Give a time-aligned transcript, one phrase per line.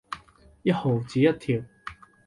[0.63, 1.63] 一毫子一條